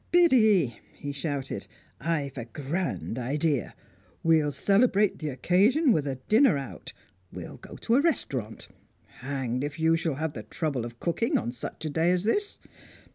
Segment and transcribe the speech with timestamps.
[0.09, 1.67] "Biddy!" he shouted,
[1.99, 3.75] "I've a grand idea!
[4.23, 6.91] We'll celebrate the occasion with a dinner out;
[7.31, 8.67] we'll go to a restaurant.
[9.19, 12.57] Hanged if you shall have the trouble of cooking on such a day as this!